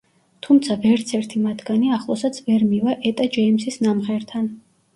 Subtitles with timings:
[0.45, 4.53] თუმცა ვერცერთი მათგანი ახლოსაც ვერ მივა ეტა ჯეიმსის ნამღერთან.